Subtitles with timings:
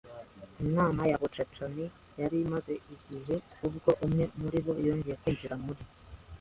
[0.65, 3.35] Inama ya buccaneers yari imaze igihe,
[3.67, 5.81] ubwo umwe muribo yongeye kwinjira muri